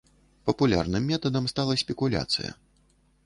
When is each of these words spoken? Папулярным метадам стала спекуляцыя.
Папулярным 0.47 1.03
метадам 1.11 1.47
стала 1.53 1.75
спекуляцыя. 1.83 2.51